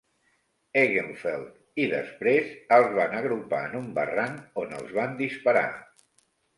Eggenfeld 0.83 1.83
i 1.83 1.85
després 1.91 2.51
els 2.79 2.97
van 3.01 3.15
agrupar 3.21 3.63
en 3.69 3.79
un 3.85 3.89
barranc, 4.01 4.45
on 4.67 4.77
els 4.83 5.01
van 5.01 5.19
disparar. 5.25 5.67